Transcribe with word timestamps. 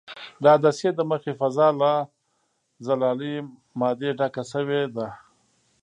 د 0.41 0.43
عدسیې 0.55 0.91
د 0.95 0.99
مخې 1.09 1.31
فضا 1.39 1.67
له 1.81 1.91
زلالیه 2.85 3.41
مادې 3.79 4.09
ډکه 4.19 4.43
شوې 4.51 4.81
ده. 4.95 5.07